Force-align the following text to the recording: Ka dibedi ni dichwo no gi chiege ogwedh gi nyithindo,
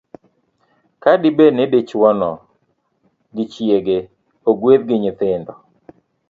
Ka 1.01 1.11
dibedi 1.21 1.55
ni 1.55 1.63
dichwo 1.73 2.07
no 2.19 2.31
gi 3.35 3.43
chiege 3.53 3.97
ogwedh 4.49 4.83
gi 4.87 4.97
nyithindo, 5.03 5.53